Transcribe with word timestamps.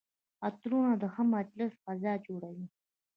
عطرونه 0.47 0.93
د 1.01 1.03
ښه 1.13 1.23
مجلس 1.35 1.71
فضا 1.83 2.13
جوړوي. 2.27 2.67